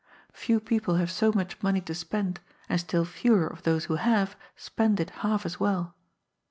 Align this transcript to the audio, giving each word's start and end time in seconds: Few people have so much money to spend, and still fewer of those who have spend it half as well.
Few 0.33 0.59
people 0.59 0.95
have 0.95 1.11
so 1.11 1.31
much 1.31 1.61
money 1.61 1.79
to 1.81 1.93
spend, 1.93 2.39
and 2.67 2.79
still 2.79 3.05
fewer 3.05 3.45
of 3.45 3.61
those 3.61 3.85
who 3.85 3.97
have 3.97 4.35
spend 4.55 4.99
it 4.99 5.11
half 5.21 5.45
as 5.45 5.59
well. 5.59 5.93